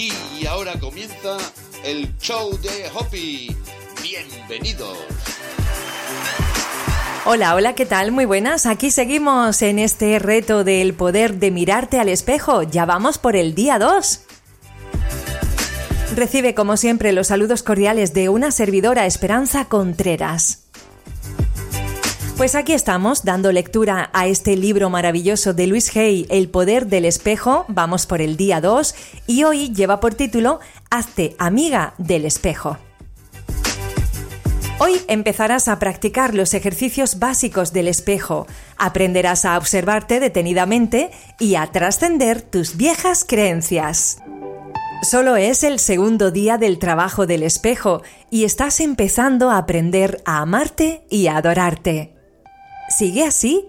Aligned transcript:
Y 0.00 0.46
ahora 0.46 0.78
comienza 0.78 1.38
el 1.84 2.16
show 2.18 2.56
de 2.60 2.88
Hoppy. 2.94 3.56
Bienvenidos. 4.00 4.96
Hola, 7.26 7.56
hola, 7.56 7.74
¿qué 7.74 7.84
tal? 7.84 8.12
Muy 8.12 8.24
buenas. 8.24 8.66
Aquí 8.66 8.92
seguimos 8.92 9.60
en 9.60 9.80
este 9.80 10.20
reto 10.20 10.62
del 10.62 10.94
poder 10.94 11.40
de 11.40 11.50
mirarte 11.50 11.98
al 11.98 12.08
espejo. 12.08 12.62
Ya 12.62 12.86
vamos 12.86 13.18
por 13.18 13.34
el 13.34 13.56
día 13.56 13.80
2. 13.80 14.20
Recibe 16.14 16.54
como 16.54 16.76
siempre 16.76 17.12
los 17.12 17.26
saludos 17.26 17.64
cordiales 17.64 18.14
de 18.14 18.28
una 18.28 18.52
servidora 18.52 19.04
Esperanza 19.04 19.64
Contreras. 19.64 20.67
Pues 22.38 22.54
aquí 22.54 22.72
estamos 22.72 23.24
dando 23.24 23.50
lectura 23.50 24.10
a 24.12 24.28
este 24.28 24.56
libro 24.56 24.90
maravilloso 24.90 25.54
de 25.54 25.66
Luis 25.66 25.94
Hay, 25.96 26.24
El 26.30 26.48
poder 26.48 26.86
del 26.86 27.04
espejo. 27.04 27.64
Vamos 27.66 28.06
por 28.06 28.22
el 28.22 28.36
día 28.36 28.60
2 28.60 28.94
y 29.26 29.42
hoy 29.42 29.74
lleva 29.74 29.98
por 29.98 30.14
título 30.14 30.60
Hazte 30.88 31.34
amiga 31.40 31.94
del 31.98 32.24
espejo. 32.24 32.78
Hoy 34.78 35.00
empezarás 35.08 35.66
a 35.66 35.80
practicar 35.80 36.32
los 36.32 36.54
ejercicios 36.54 37.18
básicos 37.18 37.72
del 37.72 37.88
espejo, 37.88 38.46
aprenderás 38.76 39.44
a 39.44 39.58
observarte 39.58 40.20
detenidamente 40.20 41.10
y 41.40 41.56
a 41.56 41.66
trascender 41.72 42.40
tus 42.40 42.76
viejas 42.76 43.24
creencias. 43.26 44.18
Solo 45.02 45.34
es 45.34 45.64
el 45.64 45.80
segundo 45.80 46.30
día 46.30 46.56
del 46.56 46.78
trabajo 46.78 47.26
del 47.26 47.42
espejo 47.42 48.02
y 48.30 48.44
estás 48.44 48.78
empezando 48.78 49.50
a 49.50 49.58
aprender 49.58 50.22
a 50.24 50.38
amarte 50.38 51.04
y 51.10 51.26
a 51.26 51.38
adorarte. 51.38 52.17
¿Sigue 52.88 53.24
así? 53.24 53.68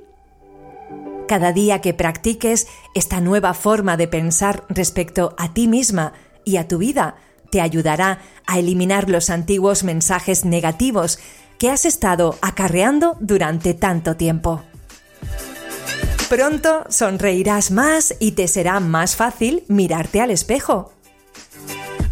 Cada 1.28 1.52
día 1.52 1.82
que 1.82 1.94
practiques 1.94 2.68
esta 2.96 3.22
nueva 3.22 3.54
forma 3.54 3.98
de 3.98 4.08
pensar 4.08 4.64
respecto 4.70 5.36
a 5.38 5.54
ti 5.54 5.68
misma 5.68 6.14
y 6.44 6.58
a 6.58 6.68
tu 6.68 6.80
vida, 6.80 7.16
te 7.52 7.62
ayudará 7.62 8.20
a 8.48 8.60
eliminar 8.60 9.10
los 9.10 9.30
antiguos 9.30 9.84
mensajes 9.84 10.46
negativos 10.46 11.20
que 11.60 11.70
has 11.70 11.86
estado 11.86 12.38
acarreando 12.42 13.18
durante 13.20 13.74
tanto 13.74 14.16
tiempo. 14.16 14.64
Pronto 16.30 16.86
sonreirás 16.90 17.72
más 17.72 18.16
y 18.20 18.32
te 18.32 18.48
será 18.48 18.80
más 18.80 19.16
fácil 19.16 19.64
mirarte 19.68 20.22
al 20.22 20.32
espejo. 20.32 20.94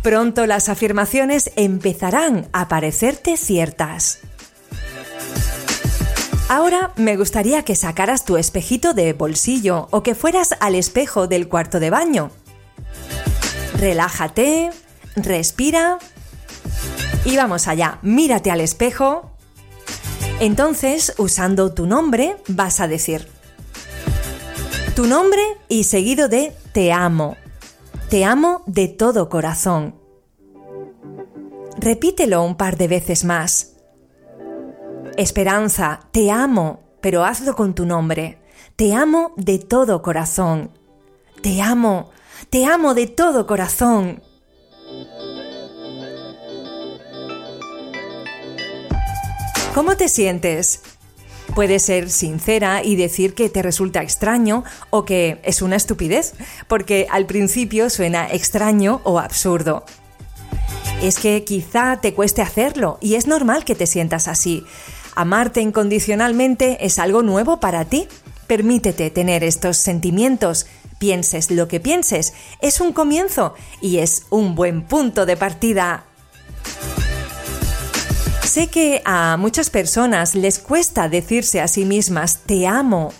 Pronto 0.02 0.46
las 0.46 0.70
afirmaciones 0.70 1.52
empezarán 1.56 2.48
a 2.52 2.68
parecerte 2.68 3.38
ciertas. 3.38 4.20
Ahora 6.50 6.94
me 6.96 7.18
gustaría 7.18 7.64
que 7.64 7.76
sacaras 7.76 8.24
tu 8.24 8.38
espejito 8.38 8.94
de 8.94 9.12
bolsillo 9.14 9.90
o 9.92 10.02
que 10.02 10.16
fueras 10.16 10.56
al 10.62 10.76
espejo 10.76 11.28
del 11.28 11.50
cuarto 11.50 11.80
de 11.80 11.90
baño. 11.90 12.32
Relájate, 13.78 14.70
respira 15.16 16.00
y 17.26 17.36
vamos 17.36 17.68
allá, 17.68 18.00
mírate 18.02 18.50
al 18.50 18.62
espejo. 18.62 19.32
Entonces, 20.40 21.14
usando 21.18 21.74
tu 21.74 21.86
nombre, 21.86 22.38
vas 22.48 22.80
a 22.80 22.88
decir 22.88 23.28
tu 24.98 25.06
nombre 25.06 25.42
y 25.70 25.84
seguido 25.84 26.28
de 26.28 26.54
te 26.72 26.92
amo. 26.92 27.38
Te 28.10 28.26
amo 28.26 28.64
de 28.66 28.88
todo 28.88 29.30
corazón. 29.30 29.96
Repítelo 31.78 32.42
un 32.44 32.56
par 32.56 32.78
de 32.78 32.88
veces 32.88 33.24
más. 33.24 33.77
Esperanza, 35.18 36.02
te 36.12 36.30
amo, 36.30 36.84
pero 37.02 37.26
hazlo 37.26 37.56
con 37.56 37.74
tu 37.74 37.88
nombre. 37.88 38.38
Te 38.76 38.94
amo 38.94 39.34
de 39.36 39.58
todo 39.58 40.04
corazón. 40.04 40.70
Te 41.42 41.60
amo, 41.60 42.12
te 42.52 42.68
amo 42.68 42.94
de 42.94 43.08
todo 43.08 43.48
corazón. 43.48 44.22
¿Cómo 49.74 49.98
te 49.98 50.08
sientes? 50.08 50.82
Puedes 51.56 51.82
ser 51.82 52.12
sincera 52.12 52.84
y 52.84 52.96
decir 52.96 53.34
que 53.34 53.50
te 53.50 53.64
resulta 53.64 54.04
extraño 54.04 54.64
o 54.92 55.04
que 55.04 55.42
es 55.44 55.64
una 55.64 55.78
estupidez, 55.78 56.36
porque 56.68 57.08
al 57.10 57.26
principio 57.26 57.90
suena 57.90 58.28
extraño 58.28 59.02
o 59.04 59.18
absurdo. 59.18 59.84
Es 61.02 61.18
que 61.18 61.44
quizá 61.44 61.98
te 62.02 62.14
cueste 62.14 62.44
hacerlo 62.44 63.00
y 63.02 63.16
es 63.16 63.26
normal 63.26 63.66
que 63.66 63.76
te 63.76 63.88
sientas 63.88 64.28
así, 64.28 64.64
Amarte 65.18 65.62
incondicionalmente 65.62 66.86
es 66.86 67.00
algo 67.00 67.24
nuevo 67.24 67.60
para 67.60 67.86
ti. 67.86 68.08
Permítete 68.46 69.10
tener 69.10 69.44
estos 69.44 69.78
sentimientos. 69.78 70.68
Pienses 71.00 71.50
lo 71.50 71.68
que 71.68 71.80
pienses, 71.80 72.36
es 72.62 72.80
un 72.82 72.94
comienzo 72.94 73.56
y 73.82 73.98
es 73.98 74.28
un 74.30 74.54
buen 74.54 74.84
punto 74.84 75.26
de 75.26 75.36
partida. 75.36 76.06
Sé 78.44 78.68
que 78.68 79.02
a 79.06 79.38
muchas 79.38 79.72
personas 79.72 80.36
les 80.36 80.60
cuesta 80.60 81.10
decirse 81.10 81.62
a 81.62 81.68
sí 81.68 81.84
mismas 81.84 82.42
te 82.46 82.68
amo. 82.68 83.12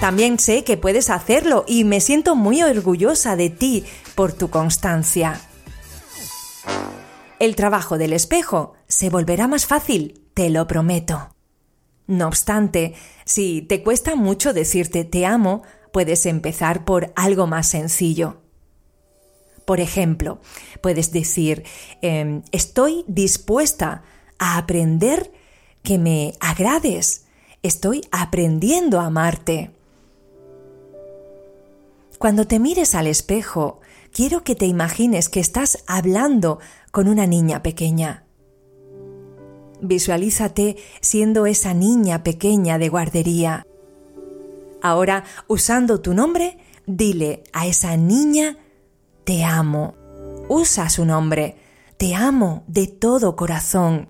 También 0.00 0.38
sé 0.38 0.64
que 0.64 0.78
puedes 0.78 1.10
hacerlo 1.10 1.66
y 1.68 1.84
me 1.84 2.00
siento 2.00 2.36
muy 2.36 2.62
orgullosa 2.62 3.36
de 3.36 3.50
ti 3.50 3.84
por 4.14 4.32
tu 4.32 4.48
constancia. 4.48 5.42
El 7.38 7.54
trabajo 7.54 7.98
del 7.98 8.14
espejo 8.14 8.72
se 8.88 9.10
volverá 9.10 9.46
más 9.46 9.66
fácil 9.66 10.25
te 10.36 10.50
lo 10.50 10.66
prometo. 10.66 11.34
No 12.06 12.28
obstante, 12.28 12.92
si 13.24 13.62
te 13.62 13.82
cuesta 13.82 14.16
mucho 14.16 14.52
decirte 14.52 15.02
te 15.02 15.24
amo, 15.24 15.62
puedes 15.94 16.26
empezar 16.26 16.84
por 16.84 17.10
algo 17.16 17.46
más 17.46 17.68
sencillo. 17.68 18.42
Por 19.64 19.80
ejemplo, 19.80 20.38
puedes 20.82 21.10
decir, 21.10 21.64
em, 22.02 22.42
estoy 22.52 23.06
dispuesta 23.08 24.02
a 24.38 24.58
aprender 24.58 25.32
que 25.82 25.96
me 25.96 26.34
agrades. 26.38 27.24
Estoy 27.62 28.06
aprendiendo 28.10 29.00
a 29.00 29.06
amarte. 29.06 29.70
Cuando 32.18 32.46
te 32.46 32.58
mires 32.58 32.94
al 32.94 33.06
espejo, 33.06 33.80
quiero 34.12 34.44
que 34.44 34.54
te 34.54 34.66
imagines 34.66 35.30
que 35.30 35.40
estás 35.40 35.78
hablando 35.86 36.58
con 36.90 37.08
una 37.08 37.26
niña 37.26 37.62
pequeña. 37.62 38.25
Visualízate 39.80 40.76
siendo 41.00 41.46
esa 41.46 41.74
niña 41.74 42.22
pequeña 42.22 42.78
de 42.78 42.88
guardería. 42.88 43.66
Ahora, 44.82 45.24
usando 45.48 46.00
tu 46.00 46.14
nombre, 46.14 46.58
dile 46.86 47.42
a 47.52 47.66
esa 47.66 47.96
niña, 47.96 48.56
te 49.24 49.44
amo. 49.44 49.94
Usa 50.48 50.88
su 50.88 51.04
nombre, 51.04 51.56
te 51.96 52.14
amo 52.14 52.64
de 52.66 52.86
todo 52.86 53.36
corazón. 53.36 54.08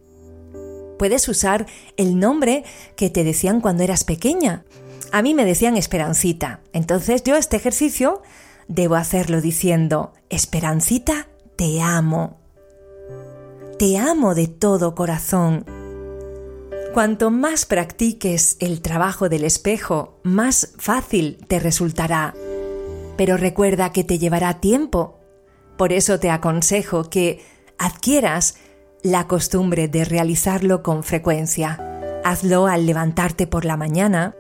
Puedes 0.99 1.29
usar 1.29 1.67
el 1.97 2.19
nombre 2.19 2.65
que 2.97 3.11
te 3.11 3.25
decían 3.25 3.61
cuando 3.61 3.83
eras 3.83 4.05
pequeña. 4.05 4.65
A 5.13 5.23
mí 5.23 5.35
me 5.35 5.45
decían 5.45 5.77
Esperancita. 5.77 6.61
Entonces 6.73 7.23
yo 7.23 7.37
este 7.37 7.57
ejercicio 7.57 8.23
debo 8.69 8.97
hacerlo 8.97 9.41
diciendo, 9.41 10.13
Esperancita, 10.31 11.29
te 11.57 11.81
amo. 11.81 12.39
Te 13.79 13.99
amo 13.99 14.35
de 14.35 14.47
todo 14.47 14.95
corazón. 14.95 15.67
Cuanto 16.95 17.31
más 17.31 17.67
practiques 17.67 18.57
el 18.59 18.81
trabajo 18.81 19.29
del 19.29 19.45
espejo, 19.45 20.19
más 20.23 20.73
fácil 20.79 21.45
te 21.47 21.59
resultará. 21.59 22.33
Pero 23.19 23.37
recuerda 23.37 23.93
que 23.93 24.03
te 24.03 24.19
llevará 24.19 24.61
tiempo. 24.61 25.21
Por 25.77 25.93
eso 25.93 26.19
te 26.19 26.31
aconsejo 26.31 27.11
que 27.11 27.45
adquieras 27.77 28.57
la 29.03 29.29
costumbre 29.29 29.89
de 29.89 30.07
realizarlo 30.07 30.83
con 30.83 31.05
frecuencia. 31.05 32.23
Hazlo 32.25 32.69
al 32.69 32.87
levantarte 32.87 33.47
por 33.47 33.67
la 33.67 33.77
mañana. 33.77 34.35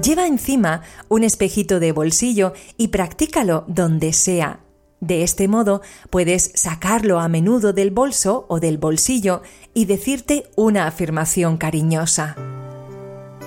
Lleva 0.00 0.28
encima 0.28 0.82
un 1.08 1.24
espejito 1.24 1.80
de 1.80 1.90
bolsillo 1.90 2.52
y 2.76 2.88
practícalo 2.88 3.64
donde 3.66 4.12
sea 4.12 4.65
de 5.06 5.22
este 5.22 5.48
modo 5.48 5.82
puedes 6.10 6.52
sacarlo 6.54 7.20
a 7.20 7.28
menudo 7.28 7.72
del 7.72 7.90
bolso 7.90 8.46
o 8.48 8.60
del 8.60 8.78
bolsillo 8.78 9.42
y 9.74 9.84
decirte 9.84 10.44
una 10.56 10.86
afirmación 10.86 11.56
cariñosa. 11.56 12.36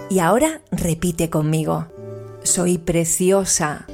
Y 0.10 0.20
ahora 0.20 0.62
repite 0.72 1.30
conmigo. 1.30 1.88
Soy 2.44 2.78
preciosa. 2.78 3.86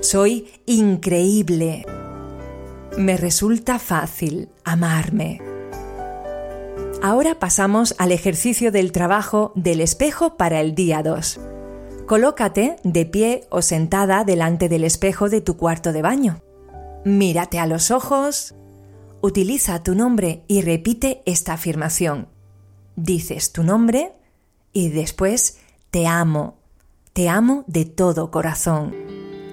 Soy 0.00 0.48
increíble. 0.66 1.84
Me 2.96 3.16
resulta 3.16 3.78
fácil 3.78 4.48
amarme. 4.64 5.40
Ahora 7.02 7.38
pasamos 7.38 7.94
al 7.98 8.12
ejercicio 8.12 8.70
del 8.70 8.92
trabajo 8.92 9.52
del 9.54 9.80
espejo 9.80 10.36
para 10.36 10.60
el 10.60 10.74
día 10.74 11.02
2. 11.02 11.40
Colócate 12.06 12.76
de 12.84 13.06
pie 13.06 13.46
o 13.50 13.62
sentada 13.62 14.24
delante 14.24 14.68
del 14.68 14.84
espejo 14.84 15.28
de 15.28 15.40
tu 15.40 15.56
cuarto 15.56 15.92
de 15.92 16.02
baño. 16.02 16.42
Mírate 17.04 17.58
a 17.58 17.66
los 17.66 17.90
ojos, 17.90 18.54
utiliza 19.22 19.82
tu 19.82 19.94
nombre 19.94 20.44
y 20.48 20.60
repite 20.60 21.22
esta 21.24 21.54
afirmación. 21.54 22.28
Dices 22.94 23.52
tu 23.52 23.62
nombre 23.62 24.12
y 24.72 24.90
después 24.90 25.58
te 25.90 26.06
amo. 26.06 26.58
Te 27.14 27.28
amo 27.28 27.64
de 27.66 27.86
todo 27.86 28.30
corazón. 28.30 28.94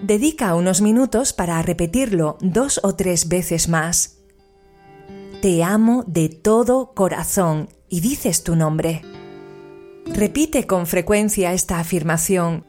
Dedica 0.02 0.56
unos 0.56 0.82
minutos 0.82 1.34
para 1.34 1.62
repetirlo 1.62 2.38
dos 2.42 2.80
o 2.84 2.96
tres 2.96 3.30
veces 3.30 3.70
más. 3.70 4.18
Te 5.42 5.64
amo 5.64 6.04
de 6.06 6.30
todo 6.30 6.94
corazón 6.94 7.70
y 7.90 8.02
dices 8.02 8.44
tu 8.44 8.56
nombre. 8.56 9.02
Repite 10.06 10.68
con 10.68 10.86
frecuencia 10.86 11.54
esta 11.54 11.80
afirmación. 11.80 12.66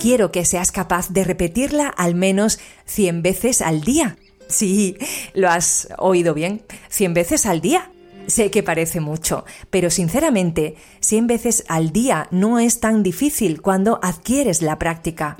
Quiero 0.00 0.32
que 0.32 0.46
seas 0.46 0.72
capaz 0.72 1.10
de 1.10 1.24
repetirla 1.24 1.88
al 1.88 2.14
menos 2.14 2.58
100 2.86 3.22
veces 3.22 3.60
al 3.60 3.82
día. 3.82 4.16
Sí, 4.48 4.96
lo 5.34 5.50
has 5.50 5.88
oído 5.98 6.32
bien, 6.32 6.62
100 6.88 7.12
veces 7.12 7.44
al 7.44 7.60
día. 7.60 7.92
Sé 8.26 8.50
que 8.50 8.62
parece 8.62 9.00
mucho, 9.00 9.44
pero 9.68 9.90
sinceramente, 9.90 10.76
100 11.00 11.26
veces 11.26 11.64
al 11.68 11.92
día 11.92 12.28
no 12.30 12.58
es 12.58 12.80
tan 12.80 13.02
difícil 13.02 13.60
cuando 13.60 14.00
adquieres 14.02 14.62
la 14.62 14.78
práctica. 14.78 15.36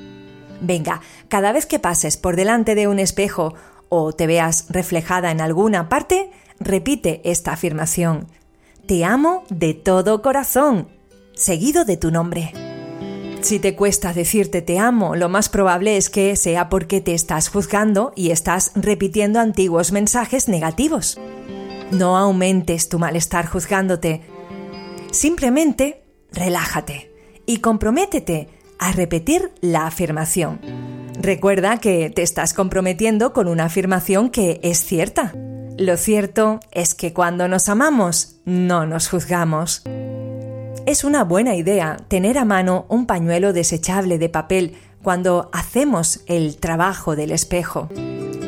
Venga, 0.61 1.01
cada 1.29 1.53
vez 1.53 1.65
que 1.65 1.79
pases 1.79 2.19
por 2.19 2.37
delante 2.37 2.75
de 2.75 2.87
un 2.87 2.99
espejo 2.99 3.55
o 3.89 4.13
te 4.13 4.27
veas 4.27 4.67
reflejada 4.69 5.31
en 5.31 5.41
alguna 5.41 5.89
parte, 5.89 6.31
repite 6.59 7.23
esta 7.25 7.53
afirmación. 7.53 8.27
Te 8.85 9.07
amo 9.07 9.45
de 9.49 9.73
todo 9.73 10.21
corazón, 10.21 10.89
seguido 11.33 11.87
de 11.87 11.97
tu 11.97 12.11
nombre. 12.11 12.70
Si 13.43 13.59
te 13.59 13.75
cuesta 13.75 14.13
decirte 14.13 14.61
te 14.61 14.79
amo, 14.79 15.17
lo 15.17 15.29
más 15.29 15.49
probable 15.49 15.97
es 15.97 16.11
que 16.11 16.37
sea 16.37 16.69
porque 16.69 17.01
te 17.01 17.15
estás 17.15 17.49
juzgando 17.49 18.13
y 18.15 18.31
estás 18.31 18.73
repitiendo 18.75 19.41
antiguos 19.41 19.93
mensajes 19.93 20.47
negativos. 20.47 21.19
No 21.91 22.19
aumentes 22.19 22.89
tu 22.89 22.99
malestar 22.99 23.47
juzgándote. 23.47 24.21
Simplemente 25.11 26.05
relájate 26.33 27.13
y 27.47 27.59
comprométete 27.59 28.49
a 28.79 28.93
repetir 28.93 29.51
la 29.61 29.87
afirmación. 29.87 30.61
Recuerda 31.19 31.79
que 31.79 32.11
te 32.11 32.23
estás 32.23 32.53
comprometiendo 32.55 33.33
con 33.33 33.49
una 33.49 33.65
afirmación 33.65 34.31
que 34.31 34.61
es 34.63 34.85
cierta. 34.85 35.33
Lo 35.79 35.97
cierto 35.97 36.61
es 36.73 36.95
que 36.95 37.15
cuando 37.15 37.49
nos 37.49 37.69
amamos, 37.71 38.37
no 38.45 38.87
nos 38.87 39.09
juzgamos. 39.09 39.83
Es 40.91 41.05
una 41.05 41.23
buena 41.23 41.55
idea 41.55 41.99
tener 42.09 42.37
a 42.37 42.45
mano 42.45 42.85
un 42.89 43.07
pañuelo 43.07 43.53
desechable 43.53 44.19
de 44.19 44.29
papel 44.29 44.75
cuando 45.05 45.49
hacemos 45.53 46.23
el 46.27 46.57
trabajo 46.57 47.15
del 47.15 47.31
espejo. 47.31 47.89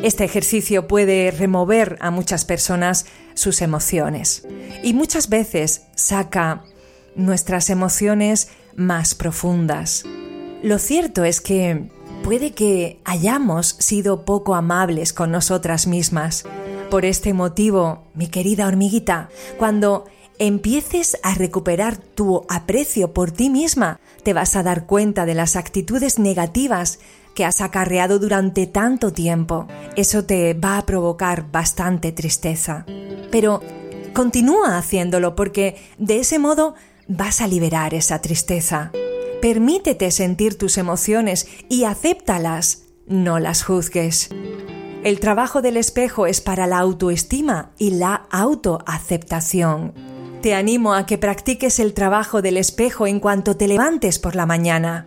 Este 0.03 0.25
ejercicio 0.25 0.85
puede 0.85 1.31
remover 1.31 1.97
a 2.01 2.11
muchas 2.11 2.43
personas 2.43 3.05
sus 3.33 3.61
emociones 3.61 4.45
y 4.83 4.93
muchas 4.93 5.29
veces 5.29 5.83
saca 5.95 6.65
nuestras 7.15 7.69
emociones 7.69 8.49
más 8.75 9.15
profundas. 9.15 10.03
Lo 10.61 10.79
cierto 10.79 11.23
es 11.23 11.39
que 11.39 11.87
puede 12.25 12.51
que 12.51 12.99
hayamos 13.05 13.77
sido 13.79 14.25
poco 14.25 14.55
amables 14.55 15.13
con 15.13 15.31
nosotras 15.31 15.87
mismas. 15.87 16.43
Por 16.91 17.05
este 17.05 17.33
motivo, 17.33 18.03
mi 18.13 18.27
querida 18.27 18.67
hormiguita, 18.67 19.29
cuando 19.57 20.03
empieces 20.39 21.17
a 21.23 21.35
recuperar 21.35 21.97
tu 21.97 22.45
aprecio 22.49 23.13
por 23.13 23.31
ti 23.31 23.49
misma, 23.49 23.99
te 24.23 24.33
vas 24.33 24.55
a 24.55 24.63
dar 24.63 24.85
cuenta 24.85 25.25
de 25.25 25.35
las 25.35 25.55
actitudes 25.55 26.19
negativas 26.19 26.99
que 27.35 27.45
has 27.45 27.61
acarreado 27.61 28.19
durante 28.19 28.67
tanto 28.67 29.11
tiempo. 29.11 29.67
Eso 29.95 30.25
te 30.25 30.53
va 30.53 30.77
a 30.77 30.85
provocar 30.85 31.51
bastante 31.51 32.11
tristeza. 32.11 32.85
Pero 33.31 33.61
continúa 34.13 34.77
haciéndolo 34.77 35.35
porque 35.35 35.75
de 35.97 36.19
ese 36.19 36.39
modo 36.39 36.75
vas 37.07 37.41
a 37.41 37.47
liberar 37.47 37.93
esa 37.93 38.21
tristeza. 38.21 38.91
Permítete 39.41 40.09
sentir 40.11 40.57
tus 40.57 40.77
emociones 40.77 41.47
y 41.69 41.83
acéptalas, 41.83 42.83
no 43.07 43.39
las 43.39 43.63
juzgues. 43.63 44.29
El 45.03 45.19
trabajo 45.19 45.61
del 45.61 45.75
espejo 45.75 46.27
es 46.27 46.39
para 46.39 46.65
la 46.65 46.77
autoestima 46.79 47.71
y 47.77 47.91
la 47.91 48.25
autoaceptación. 48.31 50.12
Te 50.43 50.53
animo 50.53 50.93
a 50.93 51.05
que 51.05 51.17
practiques 51.17 51.79
el 51.79 51.93
trabajo 51.93 52.41
del 52.41 52.57
espejo 52.57 53.07
en 53.07 53.21
cuanto 53.21 53.55
te 53.55 53.65
levantes 53.65 54.19
por 54.19 54.35
la 54.35 54.45
mañana. 54.45 55.05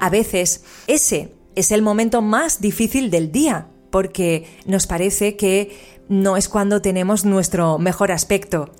A 0.00 0.10
veces 0.10 0.64
ese 0.88 1.32
es 1.54 1.70
el 1.70 1.80
momento 1.80 2.22
más 2.22 2.60
difícil 2.60 3.08
del 3.12 3.30
día, 3.30 3.68
porque 3.90 4.48
nos 4.66 4.88
parece 4.88 5.36
que 5.36 5.78
no 6.08 6.36
es 6.36 6.48
cuando 6.48 6.82
tenemos 6.82 7.24
nuestro 7.24 7.78
mejor 7.78 8.10
aspecto. 8.10 8.72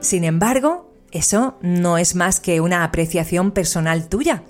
Sin 0.00 0.24
embargo, 0.24 0.92
eso 1.10 1.56
no 1.62 1.96
es 1.96 2.14
más 2.14 2.38
que 2.38 2.60
una 2.60 2.84
apreciación 2.84 3.52
personal 3.52 4.10
tuya. 4.10 4.42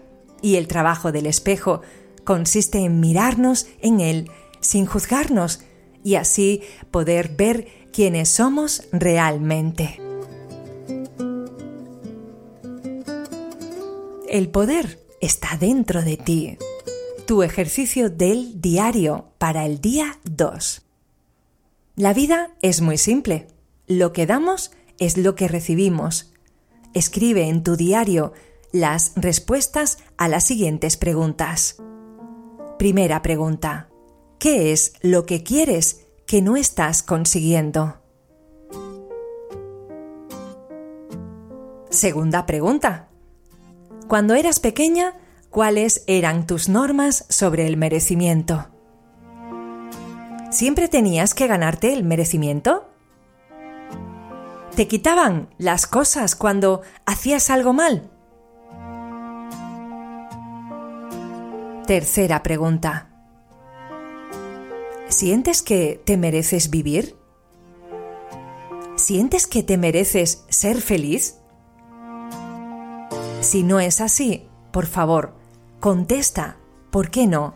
Y 0.43 0.56
el 0.56 0.67
trabajo 0.67 1.12
del 1.12 1.26
espejo 1.26 1.82
consiste 2.25 2.79
en 2.79 2.99
mirarnos 2.99 3.69
en 3.81 4.00
él 4.00 4.29
sin 4.58 4.87
juzgarnos 4.87 5.61
y 6.02 6.17
así 6.17 6.62
poder 6.90 7.29
ver 7.37 7.69
quiénes 7.93 8.29
somos 8.29 8.88
realmente. 8.90 10.00
El 14.28 14.49
poder 14.49 14.99
está 15.20 15.56
dentro 15.56 16.02
de 16.02 16.17
ti 16.17 16.58
tu 17.26 17.43
ejercicio 17.43 18.11
del 18.11 18.61
diario 18.61 19.32
para 19.38 19.67
el 19.67 19.81
día 19.81 20.19
2. 20.25 20.82
La 21.96 22.12
vida 22.12 22.50
es 22.62 22.81
muy 22.81 22.99
simple. 22.99 23.49
Lo 23.87 24.12
que 24.12 24.26
damos 24.26 24.70
es 24.99 25.17
lo 25.17 25.34
que 25.34 25.49
recibimos. 25.49 26.32
Escribe 26.94 27.49
en 27.49 27.64
tu 27.64 27.76
diario 27.76 28.32
las 28.73 29.12
respuestas 29.17 29.99
a 30.17 30.29
las 30.29 30.44
siguientes 30.44 30.96
preguntas. 30.96 31.76
Primera 32.79 33.22
pregunta. 33.22 33.88
¿Qué 34.38 34.72
es 34.72 34.94
lo 35.02 35.26
que 35.26 35.43
quieres 35.43 36.06
que 36.26 36.43
no 36.43 36.56
estás 36.56 37.02
consiguiendo? 37.02 37.96
Segunda 41.90 42.46
pregunta. 42.46 43.06
Cuando 44.08 44.35
eras 44.35 44.61
pequeña, 44.61 45.14
cuáles 45.50 46.05
eran 46.06 46.47
tus 46.47 46.69
normas 46.69 47.25
sobre 47.29 47.67
el 47.67 47.76
merecimiento. 47.76 48.69
¿Siempre 50.50 50.87
tenías 50.87 51.35
que 51.35 51.49
ganarte 51.49 51.93
el 51.93 52.05
merecimiento? 52.05 52.88
¿Te 54.76 54.87
quitaban 54.87 55.49
las 55.58 55.88
cosas 55.88 56.37
cuando 56.37 56.82
hacías 57.05 57.50
algo 57.50 57.73
mal? 57.73 58.08
Tercera 61.87 62.44
pregunta. 62.44 63.10
¿Sientes 65.08 65.63
que 65.63 66.01
te 66.05 66.17
mereces 66.17 66.70
vivir? 66.70 67.17
¿Sientes 68.94 69.48
que 69.48 69.65
te 69.65 69.77
mereces 69.77 70.44
ser 70.48 70.81
feliz? 70.81 71.39
Si 73.46 73.62
no 73.62 73.79
es 73.79 74.00
así, 74.00 74.48
por 74.72 74.86
favor, 74.86 75.32
Contesta, 75.79 76.56
¿por 76.91 77.10
qué 77.10 77.29
no? 77.29 77.55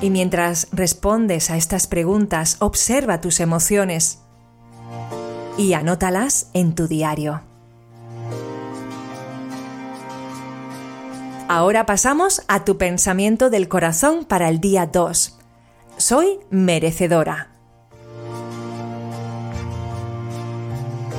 Y 0.00 0.10
mientras 0.10 0.66
respondes 0.72 1.48
a 1.48 1.56
estas 1.56 1.86
preguntas, 1.86 2.56
observa 2.58 3.20
tus 3.20 3.38
emociones 3.38 4.18
y 5.56 5.74
anótalas 5.74 6.50
en 6.54 6.74
tu 6.74 6.88
diario. 6.88 7.40
Ahora 11.46 11.86
pasamos 11.86 12.42
a 12.48 12.64
tu 12.64 12.78
pensamiento 12.78 13.48
del 13.48 13.68
corazón 13.68 14.24
para 14.24 14.48
el 14.48 14.58
día 14.58 14.86
2. 14.86 15.38
Soy 15.98 16.40
merecedora. 16.50 17.55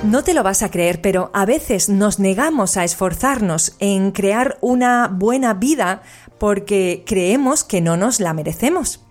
No 0.04 0.24
te 0.24 0.34
lo 0.34 0.44
vas 0.44 0.62
a 0.62 0.70
creer, 0.70 1.02
pero 1.02 1.32
a 1.34 1.46
veces 1.46 1.90
nos 1.90 2.20
negamos 2.20 2.78
a 2.78 2.84
esforzarnos 2.84 3.76
en 3.80 4.12
crear 4.12 4.58
una 4.62 5.08
buena 5.08 5.54
vida 5.54 6.02
porque 6.38 7.04
creemos 7.06 7.64
que 7.64 7.82
no 7.82 7.98
nos 7.98 8.20
la 8.20 8.34
merecemos. 8.34 9.04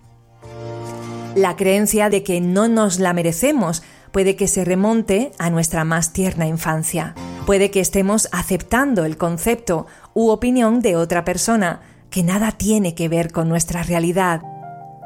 La 1.35 1.55
creencia 1.55 2.09
de 2.09 2.23
que 2.23 2.41
no 2.41 2.67
nos 2.67 2.99
la 2.99 3.13
merecemos 3.13 3.83
puede 4.11 4.35
que 4.35 4.47
se 4.47 4.63
remonte 4.63 5.33
a 5.37 5.49
nuestra 5.49 5.83
más 5.83 6.13
tierna 6.13 6.47
infancia. 6.47 7.13
Puede 7.45 7.69
que 7.69 7.81
estemos 7.81 8.29
aceptando 8.31 9.05
el 9.05 9.17
concepto 9.17 9.87
u 10.13 10.29
opinión 10.29 10.81
de 10.81 10.95
otra 10.95 11.25
persona 11.25 11.81
que 12.09 12.23
nada 12.23 12.53
tiene 12.53 12.95
que 12.95 13.09
ver 13.09 13.31
con 13.31 13.49
nuestra 13.49 13.83
realidad. 13.83 14.41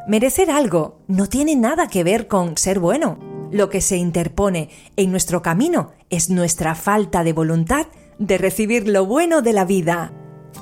Merecer 0.07 0.51
algo 0.51 0.99
no 1.07 1.27
tiene 1.27 1.55
nada 1.55 1.87
que 1.87 2.03
ver 2.03 2.27
con 2.27 2.55
ser 2.55 2.79
bueno 2.79 3.30
lo 3.51 3.69
que 3.69 3.81
se 3.81 3.97
interpone 3.97 4.69
en 4.95 5.11
nuestro 5.11 5.41
camino 5.41 5.91
es 6.09 6.29
nuestra 6.29 6.75
falta 6.75 7.23
de 7.23 7.33
voluntad 7.33 7.87
de 8.17 8.37
recibir 8.37 8.87
lo 8.87 9.05
bueno 9.05 9.41
de 9.41 9.53
la 9.53 9.65
vida. 9.65 10.13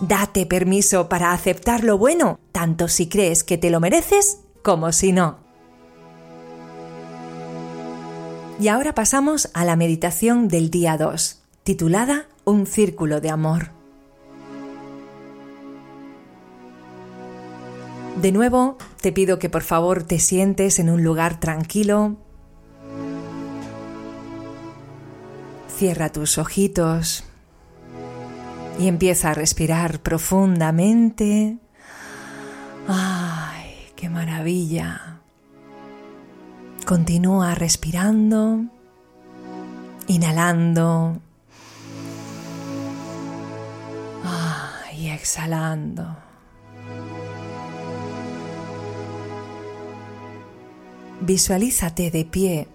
Date 0.02 0.46
permiso 0.46 1.10
para 1.10 1.34
aceptar 1.34 1.84
lo 1.84 1.98
bueno, 1.98 2.40
tanto 2.52 2.88
si 2.88 3.08
crees 3.08 3.44
que 3.44 3.58
te 3.58 3.70
lo 3.70 3.80
mereces 3.80 4.40
como 4.64 4.92
si 4.92 5.12
no. 5.12 5.38
Y 8.60 8.68
ahora 8.68 8.94
pasamos 8.94 9.50
a 9.54 9.64
la 9.64 9.76
meditación 9.76 10.48
del 10.48 10.70
día 10.70 10.98
2, 10.98 11.42
titulada 11.64 12.28
Un 12.44 12.66
círculo 12.66 13.22
de 13.22 13.30
amor. 13.30 13.72
De 18.22 18.34
nuevo, 18.34 18.78
te 19.00 19.14
pido 19.14 19.40
que 19.40 19.50
por 19.50 19.64
favor 19.64 20.04
te 20.04 20.20
sientes 20.20 20.78
en 20.80 20.90
un 20.90 21.04
lugar 21.04 21.40
tranquilo. 21.40 22.18
Cierra 25.80 26.12
tus 26.12 26.38
ojitos 26.38 27.24
y 28.82 28.90
empieza 28.90 29.30
a 29.30 29.34
respirar 29.34 30.02
profundamente. 30.02 31.58
¡Ay, 32.86 33.88
qué 33.96 34.10
maravilla! 34.10 35.22
Continúa 36.86 37.56
respirando, 37.56 38.66
inhalando 40.08 41.22
y 44.98 45.08
exhalando. 45.08 46.18
Visualízate 51.22 52.12
de 52.12 52.26
pie 52.26 52.68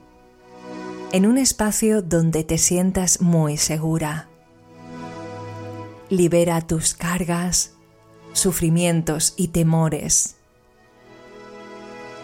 en 1.15 1.27
un 1.27 1.39
espacio 1.39 2.03
donde 2.03 2.43
te 2.43 2.59
sientas 2.59 3.21
muy 3.21 3.57
segura. 3.57 4.29
Libera 6.11 6.61
tus 6.61 6.95
cargas, 6.95 7.75
sufrimientos 8.33 9.33
y 9.37 9.49
temores. 9.49 10.35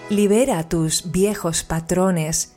Libera 0.08 0.68
tus 0.68 1.12
viejos 1.12 1.62
patrones 1.62 2.56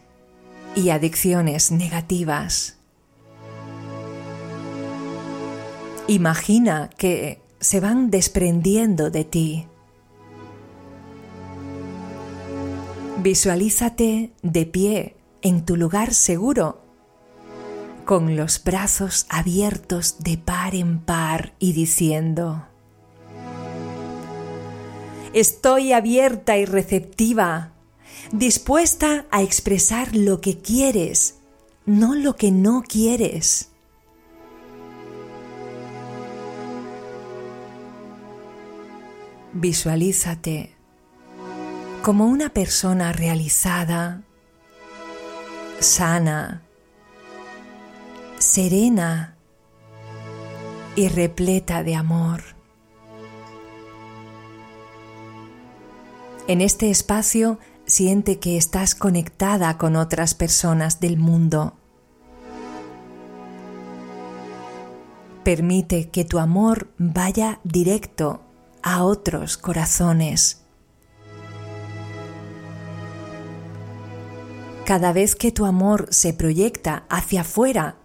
y 0.76 0.90
adicciones 0.90 1.72
negativas. 1.72 2.78
Imagina 6.08 6.90
que 6.98 7.44
se 7.60 7.80
van 7.80 8.10
desprendiendo 8.10 9.12
de 9.12 9.24
ti. 9.24 9.68
Visualízate 13.22 14.34
de 14.42 14.66
pie 14.66 15.16
en 15.44 15.66
tu 15.66 15.76
lugar 15.76 16.14
seguro, 16.14 16.82
con 18.06 18.36
los 18.36 18.64
brazos 18.64 19.28
abiertos 19.30 20.16
de 20.20 20.38
par 20.38 20.74
en 20.74 21.00
par 21.00 21.54
y 21.60 21.74
diciendo, 21.74 22.68
Estoy 25.34 25.94
abierta 25.94 26.58
y 26.58 26.66
receptiva, 26.66 27.74
dispuesta 28.32 29.26
a 29.32 29.42
expresar 29.42 30.16
lo 30.16 30.42
que 30.42 30.60
quieres, 30.60 31.40
no 31.86 32.16
lo 32.16 32.36
que 32.36 32.52
no 32.52 32.84
quieres. 32.88 33.70
Visualízate 39.54 40.74
como 42.02 42.26
una 42.26 42.50
persona 42.50 43.14
realizada, 43.14 44.24
sana, 45.84 46.64
serena 48.40 49.38
y 50.96 51.10
repleta 51.10 51.84
de 51.84 51.96
amor. 51.96 52.42
En 56.48 56.62
este 56.62 56.90
espacio 56.90 57.60
siente 57.86 58.40
que 58.40 58.58
estás 58.58 58.96
conectada 58.96 59.78
con 59.78 59.96
otras 59.96 60.34
personas 60.34 61.00
del 61.00 61.18
mundo. 61.18 61.78
Permite 65.44 66.10
que 66.10 66.24
tu 66.24 66.40
amor 66.40 66.90
vaya 66.98 67.60
directo 67.64 68.42
a 68.82 69.04
otros 69.04 69.58
corazones. 69.58 70.63
Cada 74.86 75.14
vez 75.14 75.36
que 75.36 75.54
tu 75.54 75.66
amor 75.66 76.08
se 76.12 76.34
proyecta 76.34 77.06
hacia 77.10 77.42
afuera, 77.42 77.96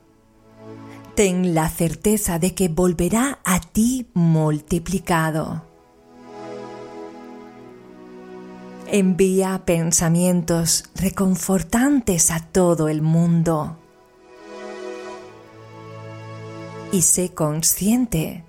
ten 1.16 1.52
la 1.52 1.68
certeza 1.68 2.38
de 2.38 2.54
que 2.54 2.68
volverá 2.68 3.40
a 3.44 3.61
ti 3.61 4.06
multiplicado. 4.14 5.64
Envía 8.87 9.64
pensamientos 9.64 10.85
reconfortantes 10.94 12.30
a 12.30 12.38
todo 12.38 12.88
el 12.88 13.02
mundo. 13.02 13.76
Y 16.92 17.02
sé 17.02 17.35
consciente 17.35 18.44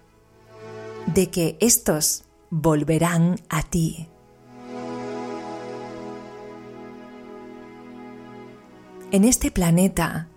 de 1.07 1.31
que 1.31 1.57
estos 1.59 2.25
volverán 2.51 3.39
a 3.49 3.63
ti. 3.63 4.07
En 9.11 9.23
este 9.23 9.49
planeta 9.49 10.27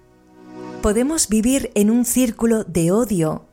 podemos 0.80 1.28
vivir 1.28 1.70
en 1.74 1.90
un 1.90 2.06
círculo 2.06 2.64
de 2.64 2.90
odio 2.90 3.44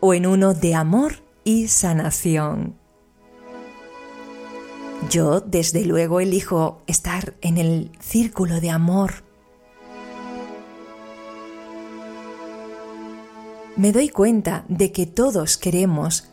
o 0.00 0.12
en 0.12 0.26
uno 0.26 0.54
de 0.54 0.74
amor 0.74 1.22
y 1.44 1.68
sanación. 1.68 2.76
Yo, 5.08 5.40
desde 5.40 5.84
luego, 5.84 6.18
elijo 6.18 6.82
estar 6.88 7.34
en 7.42 7.58
el 7.58 7.92
círculo 8.00 8.60
de 8.60 8.70
amor. 8.70 9.22
Me 13.76 13.92
doy 13.92 14.08
cuenta 14.08 14.64
de 14.68 14.90
que 14.90 15.06
todos 15.06 15.56
queremos 15.56 16.28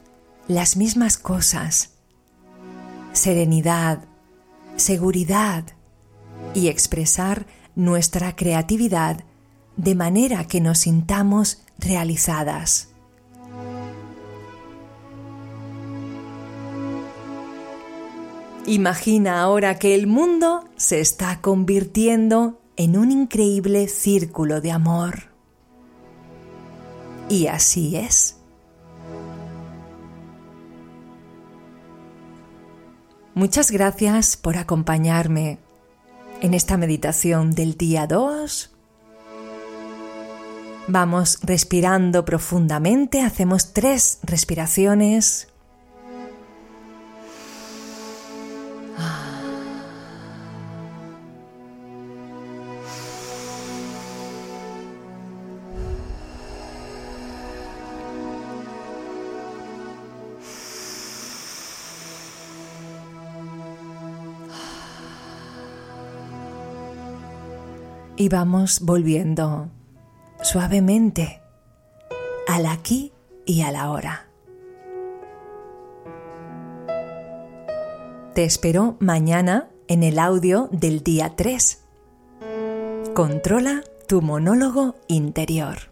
las 0.48 0.76
mismas 0.76 1.20
cosas. 1.20 1.92
Serenidad, 3.14 4.06
seguridad 4.76 5.66
y 6.56 6.68
expresar 6.68 7.46
nuestra 7.82 8.36
creatividad 8.36 9.24
de 9.76 9.96
manera 9.96 10.48
que 10.48 10.62
nos 10.62 10.80
sintamos 10.80 11.64
realizadas. 11.80 12.90
Imagina 18.68 19.42
ahora 19.42 19.80
que 19.80 19.96
el 19.96 20.06
mundo 20.06 20.64
se 20.78 21.00
está 21.00 21.42
convirtiendo 21.42 22.62
en 22.76 22.98
un 22.98 23.12
increíble 23.12 23.88
círculo 23.88 24.62
de 24.62 24.72
amor. 24.72 25.32
Y 27.30 27.48
así 27.48 27.96
es. 27.96 28.38
Muchas 33.34 33.72
gracias 33.72 34.38
por 34.38 34.58
acompañarme 34.58 35.58
en 36.42 36.54
esta 36.54 36.76
meditación 36.78 37.52
del 37.52 37.78
día 37.78 38.08
2. 38.08 38.72
Vamos 40.88 41.40
respirando 41.44 42.26
profundamente, 42.26 43.22
hacemos 43.22 43.74
tres 43.74 44.20
respiraciones. 44.24 45.51
Y 68.22 68.30
vamos 68.30 68.82
volviendo 68.82 69.72
suavemente 70.44 71.42
al 72.48 72.68
aquí 72.68 73.14
y 73.48 73.64
a 73.64 73.72
la 73.72 73.90
hora. 73.90 74.28
Te 78.36 78.44
espero 78.44 78.96
mañana 79.00 79.70
en 79.88 80.04
el 80.04 80.20
audio 80.20 80.70
del 80.72 81.02
día 81.02 81.34
3. 81.36 81.84
Controla 83.16 83.82
tu 84.08 84.22
monólogo 84.22 84.98
interior. 85.08 85.91